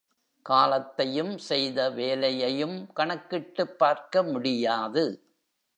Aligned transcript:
காலத்தையும் 0.45 1.37
செய்த 1.37 1.89
வேலையையும் 1.89 2.89
கனக்கிட்டுப் 2.95 3.77
பார்க்க 3.77 4.23
முடியாது. 4.23 5.05